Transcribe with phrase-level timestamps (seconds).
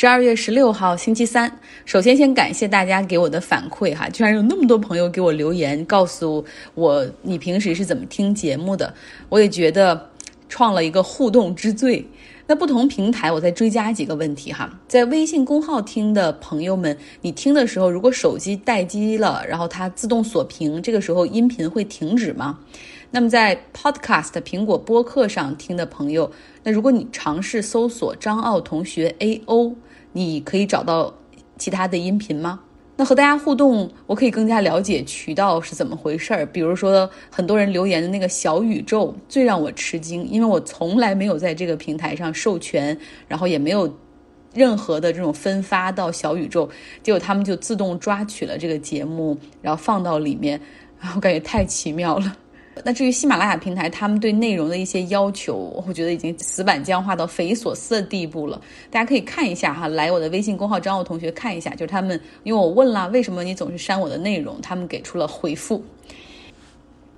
[0.00, 6.44] 十二月十六号星期三，首先先感谢大家给我的反馈哈，居然有那么多朋友给我留言，告诉
[6.76, 8.94] 我你平时是怎么听节目的，
[9.28, 10.08] 我也觉得
[10.48, 12.06] 创了一个互动之最。
[12.46, 22.60] 那不同平台，我再追加几个问题哈，在微信公号听的朋友们，你听的时候如果手机待机了，然后它自动锁屏，这个时候音频会停止吗？
[23.10, 26.30] 那么在 Podcast 苹果播客上听的朋友，
[26.62, 29.74] 那如果你尝试搜索张奥同学 A O。
[30.12, 31.14] 你可以找到
[31.56, 32.60] 其他的音频吗？
[32.96, 36.44] 那和大家互动，我可以更加了解渠道是怎么回事儿。
[36.46, 43.96] 比如说，很多人留言的那个小宇宙最让我吃惊，因为我从来没有在这个平台上授权，然后也没有
[44.52, 46.68] 任何的这种分发到小宇宙，
[47.00, 50.60] 结果他们就自动抓取了这个节目，然后放到里面，
[51.14, 52.36] 我感觉太奇妙了。
[52.84, 58.60] 那至于喜马拉雅平台，他们对内容的一些要求，我觉得已经死板僵化到匪夷所思的地步了。
[58.90, 65.82] 大家可以看一下哈，来我的微信公号张奥同学看一下，就是他们，因为我问了为什么你总是删我的内容，他们给出了回复。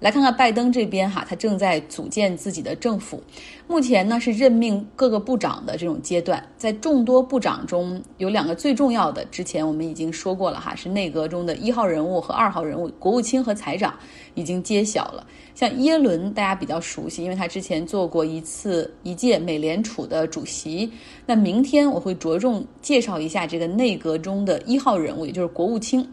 [0.00, 3.22] 来看看拜登这边哈，他正在组建自己的政府，
[3.68, 6.42] 目前呢是任命各个部长的这种阶段。
[6.56, 13.94] 在众多部长中有两个最重要的，之前我们已经说过了哈，是内阁中的一号人物和二号人物，国务卿和财长
[14.34, 15.26] 已经揭晓了。
[15.54, 20.90] 像耶伦，大家比较熟悉，因为他之前做过一次一届美联储的主席。
[21.26, 26.08] 那明天我会着重介绍一下这个内阁中的一号人物，也就是国务卿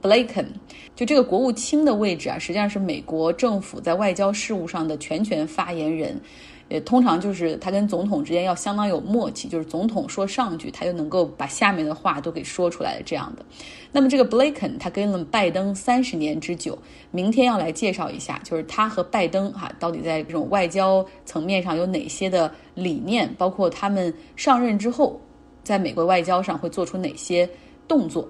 [0.00, 0.46] Blinken。
[0.94, 6.20] 就这个国务卿的位置啊，实际上是美国政府在外交事务上的全权发言人。
[6.68, 13.44] 也通常就是他跟总统之间要相当有默契，就是总统说上句，他就能够把下面的话都给说出来的这样的。
[13.90, 16.78] 那么这个 Blinken 他跟了拜登三十年之久，
[17.10, 25.20] 明天要来介绍一下，就是他和拜登哈到底在这种外交层面上有哪些的理念，包括他们上任之后
[25.62, 27.46] 在美国外交上会做出哪些
[27.86, 28.26] 动作。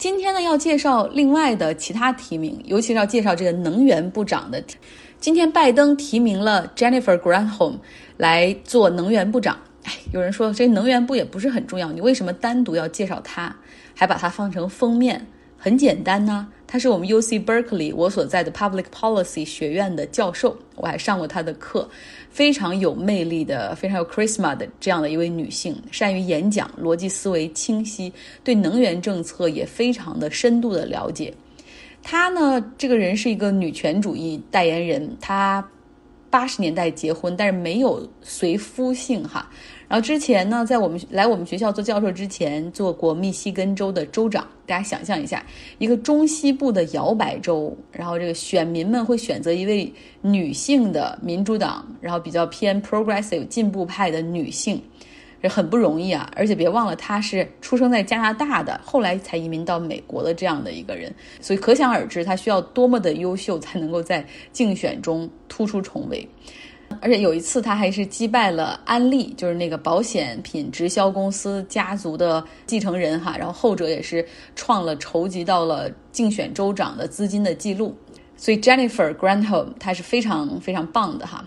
[0.00, 4.64] 今天呢要介绍另外的其他提名，尤其是要介绍这个能源部长的。
[5.20, 7.74] 今天拜登提名了 Jennifer Granholm
[8.16, 9.58] 来做能源部长。
[9.84, 13.54] 哎，有人说这能源部也不是很重要，你为什么单独要介绍他，
[13.94, 15.26] 还把它放成封面？
[15.62, 21.86] 很简单呢，他是我们 U C Berkeley 我所在的 Public Policy 学院的教授，我还上过他的课，
[22.30, 28.10] 非常有魅力的，非常有 charisma 的这样的一位女性，善于演讲，逻辑思维清晰，
[28.42, 31.34] 对能源政策也非常的深度的了解。
[32.02, 35.14] 她呢，这个人是一个女权主义代言人。
[35.20, 35.62] 她
[36.30, 39.50] 八十年代结婚，但是没有随夫姓哈。
[39.88, 44.46] 然后之前呢，在我们来我们学校做教授之前，做过密西根州的州长。
[44.64, 45.44] 大家想象一下，
[45.78, 49.92] 一个中西部的摇摆州，然后这个选民们会选择一位
[50.22, 54.80] 女性的民主党，然后比较偏 progressive 进步派的女性。
[55.42, 66.28] 这很不容易啊，而且别忘了他是出生在加拿大的，后来才移民到美国的这样的一个人，所以可想而知他需要多么的优秀才能够在竞选中突出重围。
[67.00, 77.96] 而且有一次他还是击败了安利，就是那个保险品直销公司家族的继承人哈，然后后者也是创了筹集到了竞选州长的资金的记录。
[78.36, 81.46] 所以 Jennifer Granholm 他是非常非常棒的哈。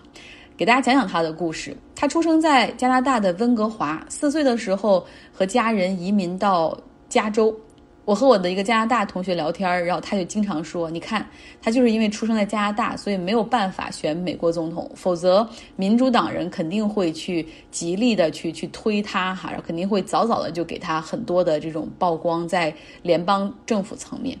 [0.56, 1.76] 给大家讲讲他的故事。
[2.04, 6.78] 他出生在加拿大的温哥华，四岁的时候和家人移民到
[7.08, 7.58] 加州。
[8.04, 11.26] 我和我的一个加拿大同学聊天，然后他就经常说：“你看，
[11.62, 24.38] 他就是因为出生在加拿大，所以没有办法选美国总统，否则民主党人肯定会去极力的去去推他哈，肯定会早早的就给他很多的这种曝光在联邦政府层面。”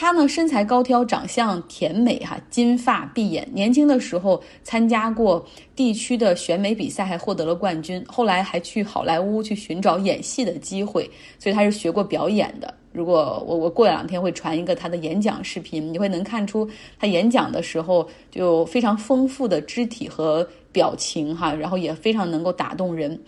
[0.00, 3.46] 她呢，身材高挑，长相甜美，哈，金发碧眼。
[3.52, 5.44] 年轻的时候参加过
[5.76, 8.02] 地区的选美比赛，还获得了冠军。
[8.08, 11.02] 后来还去好莱坞去寻找演戏的机会，
[11.38, 12.72] 所以她是学过表演的。
[12.92, 16.66] 如果我我过两天会传一个她的演讲视频，你会能看出
[16.98, 23.20] 她演讲的时候就非常丰富的肢体和表情，哈，然后也非常能够打动人。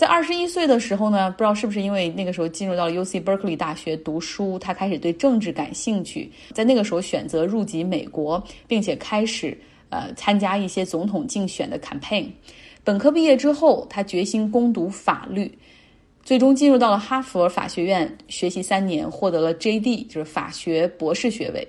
[0.00, 9.54] 在二十一岁的时候呢，不知道是不是因为那个时候进入到了 U C Berkeley 大学读书，他开始对政治感兴趣，在那个时候选择入籍美国，并且开始
[9.90, 12.28] 呃参加一些总统竞选的 campaign。
[12.82, 15.52] 本科毕业之后，他决心攻读法律，
[16.22, 21.68] 最终进入到了哈佛法学院学习三年，获得了 J D，就是法学博士学位。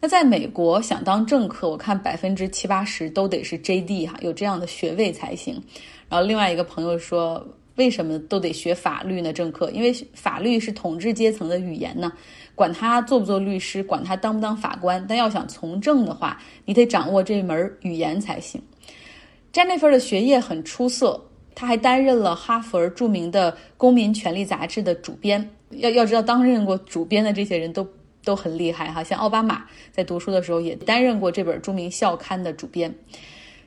[0.00, 5.62] 那在美国想当政客，我看百分之七八十都得是 J D 哈，有这样的学位才行。
[6.08, 7.46] 然后另外一个朋友说。
[7.78, 9.32] 为什么都得学法律呢？
[9.32, 12.12] 政客，因为法律是统治阶层的语言呢，
[12.54, 18.60] 管他做不做律师，管他当不当法官，但要想从政的话，你得掌握这门语言才行。
[19.52, 21.24] Jennifer 的学业很出色。
[21.60, 25.50] 他还担任了哈佛著名的公民权利杂志的主编。
[25.70, 27.84] 要要知道，担任过主编的这些人都
[28.22, 29.02] 都很厉害哈。
[29.02, 32.94] 像奥巴马在读书的时候也担任过这本著名校刊的主编。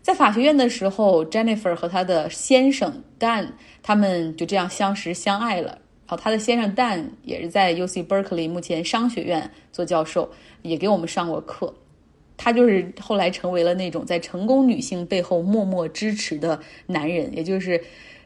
[0.02, 3.50] 在法学院的时候，Jennifer 和她的先生 Dan
[3.84, 5.78] 他们就这样相识相爱了。
[6.08, 10.30] 然后，她的先生 Dan 也是在 UC Berkeley 目前商学院做教授，
[10.64, 11.74] 也给我们上过课。
[12.36, 17.80] 他就是后来成为了那种在成功女性背后默默支持的男人，也就是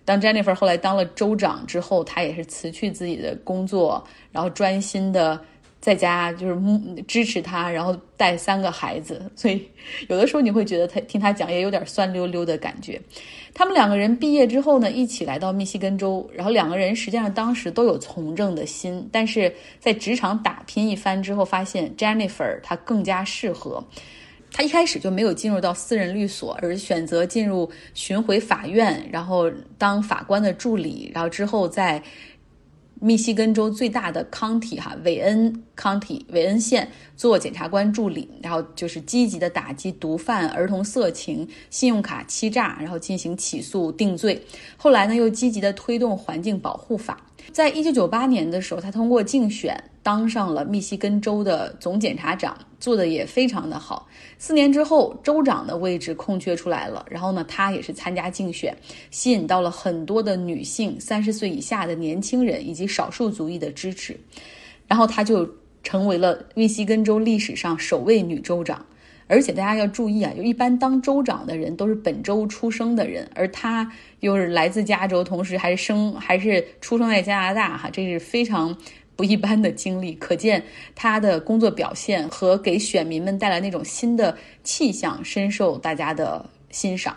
[0.05, 4.01] 当 Jennifer 后来当了州长之后，他也是辞去自己的工作，
[4.31, 5.39] 然后专心的。
[5.85, 9.69] 在家就是支持他，然后带三个孩子，所以
[10.09, 12.99] 有的时候你会觉得他听他讲也有点酸溜溜的感觉。
[13.53, 23.85] 他们两个人毕业之后呢，一起来到密西根州，然后两个人实际上当时都有从政的心，但是在职场打拼一番之后，发现 Jennifer 她更加适合。
[24.51, 32.01] 他一开始就没有进入到私人律所，而选择进入巡回法院，然后当法官的助理，然后之后在。
[33.01, 44.41] 密西根州最大的康体哈韦恩康体韦恩县做检察官助理，然后就是积极的打击毒贩、儿童色情、信用卡欺诈，然后进行起诉定罪。
[44.77, 47.21] 后来呢，又积极的推动环境保护法。
[47.51, 54.07] 在一九九八年的时候，他通过竞选当上了密西根州的总检察长，做的也非常的好。
[54.37, 58.77] 四年之后，州长的位置空缺出来了，然后呢，他也是参加竞选，
[59.09, 64.15] 吸引到了很多的女性、三十岁以下的年轻人以及少数族裔的支持，
[64.85, 65.49] 然后他就
[65.81, 68.85] 成为了密西根州历史上首位女州长。
[69.27, 78.77] 而且大家要注意啊，就一般当州长的人都是本州出生的人，而他又是来自加州，同时还是生还是出生在加拿大，哈，这是非常
[79.15, 80.13] 不一般的经历。
[80.15, 80.63] 可见
[80.93, 87.15] 他的工作表现和给选民们带来那种新的气象，深受大家的欣赏。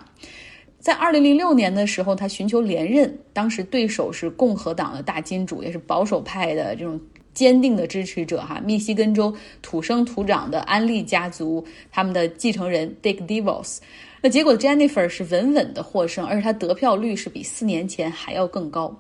[0.79, 7.01] 在二零零六年的时候，他寻求连任，当时对手是共和党的大金主，也是保守派的这种。
[7.35, 13.79] 坚定的支持者哈，密西根州土生土长的安利家族，他们的继承人 Dick Devos，
[14.21, 18.93] 那结果 Jennifer 是稳稳的获胜，而且他得票率是比四年前还要更高。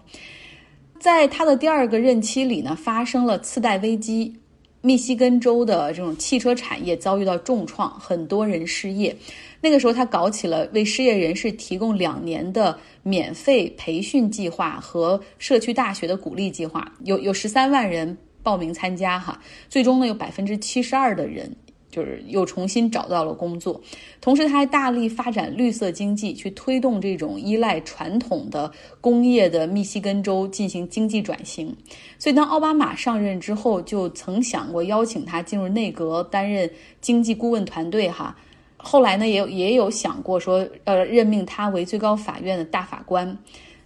[0.98, 4.34] 在他的第二个任期里呢，发生了次贷危机，
[4.80, 9.16] 密西根州的这种汽车产业遭遇到重创，很多人失业。
[9.60, 18.16] 那个时候，他搞起了为失业人士提供两年的免费培训计划和社区大学的鼓励计划，有有十三万人。
[18.40, 21.54] 报名参加哈，最终呢有百分之七十二的人
[21.90, 23.81] 就是又重新找到了工作。
[24.20, 28.70] 同时，他还大力发展绿色经济，去推动这种依赖传统的
[29.00, 31.75] 工业的密西根州进行经济转型。
[32.19, 36.70] 所以，当奥巴马上任之后，就曾想过邀请他进入内阁担任
[37.00, 38.37] 经济顾问团队哈。
[38.76, 43.37] 后来呢，也有也有想过说，呃，任命他为最高法院的大法官，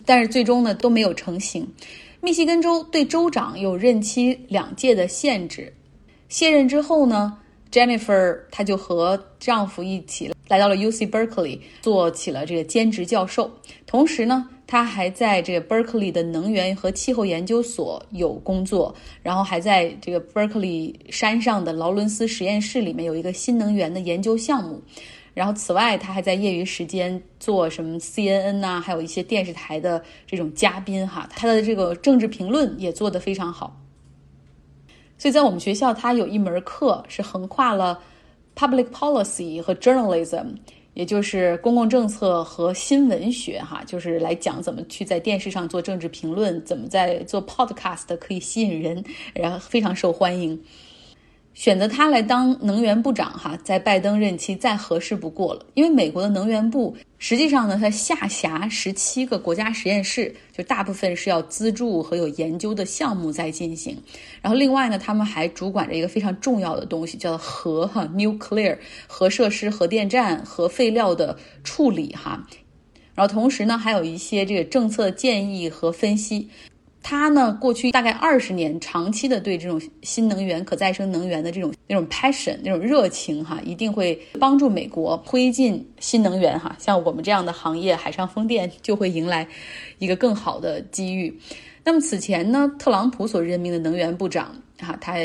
[0.04, 1.66] 但是最终呢都没有成型。
[2.20, 5.72] 密西根州对州长有任期两届的限制。
[6.28, 7.38] 卸任之后呢
[7.72, 13.50] ，Jennifer 她就和丈夫一起来到了 UC Berkeley，做起了这个兼职教授。
[13.86, 24.80] 同时呢，她还在这个 Berkeley 的能源和气候研究所有工作，然后还在这个 Berkeley 山上的劳伦斯实验室里面有一个新能源的研究项目。
[25.34, 31.26] 然后，此外，他还在业余时间做什么 CNN 呐，还有一些电视台的这种嘉宾哈。
[31.34, 33.74] 他的这个政治评论也做得非常好。
[35.22, 37.96] 所以在我们学校，它有一门课是横跨了
[38.56, 40.46] public policy 和 journalism，
[40.94, 50.60] 也就是公共政策和新闻学哈，就是来讲怎么去在电视上做政治评论，怎么在做 podcast 可以吸引人，然后非常受欢迎。
[51.54, 55.66] 选择他来当能源部长，哈，在拜登任期再合适不过了。
[55.74, 63.96] 因为美国的能源部实际上呢，它下辖十七个国家实验室，就大部分是要资助和有研究的项目在进行。
[64.40, 72.46] 然后另外呢，他们还主管着一个非常重要的东西，叫做核哈 （nuclear） 核设施、核电站、核废料的处理哈。
[73.14, 76.48] 然后同时呢，还有一些这个政策建议和分析。
[77.02, 89.46] 他呢，过去大概二十年，长期的对这种新能源、可再生能源的这种那种 passion、那种热情，哈，一定会帮助美国推进新能源，哈，像我们这样的行业，海上风电就会迎来
[89.98, 91.36] 一个更好的机遇。
[91.82, 95.16] 那么此前呢，特朗普所任命的能源部长，哈，他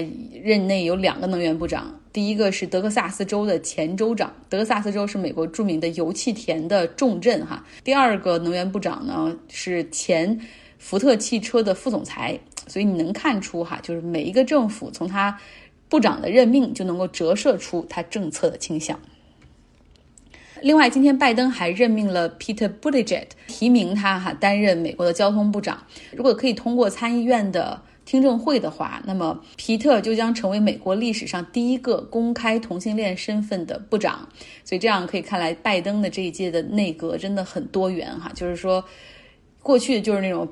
[0.43, 10.39] 任内有两个能源部长，第一个是德克萨斯州的前州长，德克萨斯州是美国著名的油气田的重镇，哈，第二个能源部长呢是前。
[10.77, 15.39] 福特汽车的副总裁，所以你能看出哈，就是每一个政府从他
[15.89, 18.99] 部长的任命就能够折射出他政策的倾向。
[20.61, 25.83] 另外，今天拜登还任命了 Peter Buttigieg，提名他哈担任美国的交通部长。
[26.11, 34.27] 如果可以通过参议院的听证会的话，那么皮特就将成为美国历史上第一个公开同性恋身份的部长。
[34.63, 38.83] 所以这样可以看来，拜登的这一届的内阁真的很多元哈，就是说
[39.61, 40.51] 过去就是那种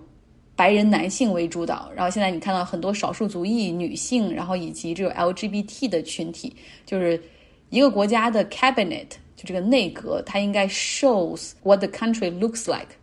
[0.55, 7.21] 白人男性为主导，然后现在你看到很多少数族裔女性，然后以及这种 LGBT 的群体，就是
[7.69, 9.07] 一个国家的 cabinet。
[9.35, 12.95] 就这个内阁，它应该 shows what the country looks like。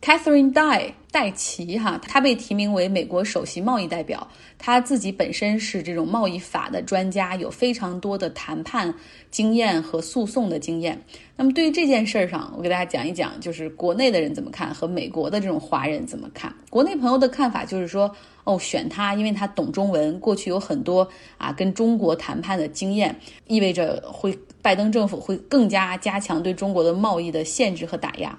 [0.00, 4.28] Catherine Dye 戴奇哈，他被提名为美国首席贸易代表。
[4.58, 8.94] 他自己本身是这种贸易法的专家，有非常多的谈判
[9.30, 11.02] 经验和诉讼的经验。
[11.34, 16.54] 那么对于这件事儿上，我给大家讲一讲，就是国内的人怎么看和美国的这种华人怎么看。
[16.68, 21.08] 国内朋友的看法就是说，哦，选他，因为他懂中文，过去有很多
[21.38, 28.38] 啊跟中国谈判的经验，意味着会拜登政府会更加加强对中国的贸易的限制和打压。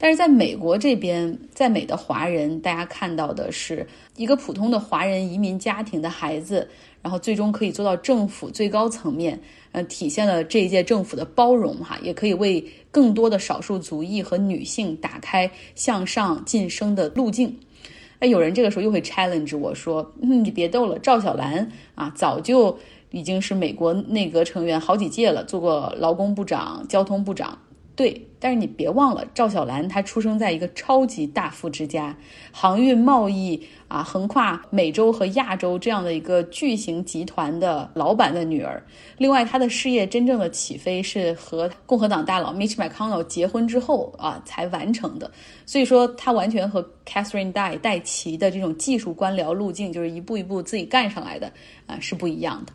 [0.00, 6.68] 但是在美国这边，在美的华华人，大家看到的是一个普通的华人移民家庭的孩子，
[7.00, 17.56] 然后最终可以做到政府最高层面，呃，体现了这一届政府的包容哈，也可以为更多的少数族裔和女性打开向上晋升的路径。
[18.18, 22.76] 哎，有人这个时候又会 challenge 我说，嗯，你别逗了，赵小兰啊，早就
[23.12, 27.56] 已经是美国内阁成员好几届了，做过劳工部长、交通部长。
[27.98, 32.16] 对，但是你别忘了，赵小兰她出生在一个超级大富之家，
[32.52, 38.80] 航运贸易啊，横跨美洲和亚洲这样的一个巨型集团的老板的女儿。
[39.16, 45.28] 另外，她的事业真正的起飞是和共和党大佬 Mitch McConnell 结婚之后啊才完成的。
[45.66, 51.52] 所以说，她完全和 Catherine Dye 戴奇的这种技术官僚路径，就是一步一步自己干上来的
[51.88, 52.72] 啊，是不一样的。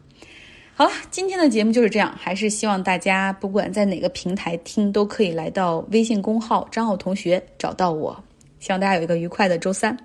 [0.75, 2.11] 好了，今天的节目就是这样。
[2.17, 8.23] 还是希望大家不管在哪个平台听，都可以来到微信公号张浩同学找到我。
[8.59, 9.95] 希望大家有一个愉快的周三。